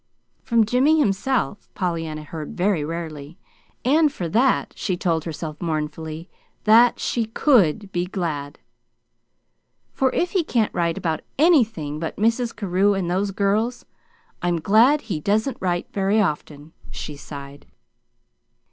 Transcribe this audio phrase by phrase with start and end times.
[0.41, 3.37] From Jimmy himself Pollyanna heard very rarely;
[3.85, 6.27] and for that she told herself mournfully
[6.63, 8.57] that she COULD be GLAD.
[9.93, 12.55] "For if he can't write about ANYTHING but Mrs.
[12.55, 13.85] Carew and those girls,
[14.41, 17.67] I'm glad he doesn't write very often!" she sighed.